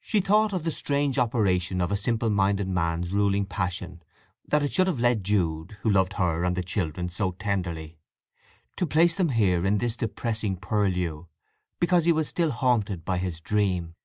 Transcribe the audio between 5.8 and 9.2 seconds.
who loved her and the children so tenderly, to place